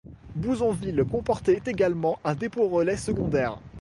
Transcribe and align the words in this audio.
Bouzonville 0.35 1.03
comportait 1.05 1.61
également 1.67 2.17
un 2.23 2.33
dépôt-relais 2.33 2.97
secondaire. 2.97 3.59